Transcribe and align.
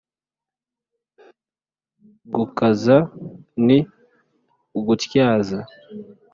Gukaza 2.35 2.97
ni 3.65 3.77
ugutyaza 4.79 5.59